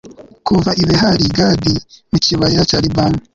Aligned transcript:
kuva 0.47 0.71
i 0.81 0.83
behali 0.87 1.25
gadi 1.37 1.73
mu 2.09 2.17
kibaya 2.25 2.61
cya 2.69 2.77
libani 2.83 3.19